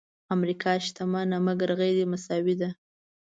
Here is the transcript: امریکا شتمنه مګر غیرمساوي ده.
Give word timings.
امریکا 0.35 0.71
شتمنه 0.85 1.37
مګر 1.47 1.69
غیرمساوي 1.79 2.55
ده. 2.61 2.69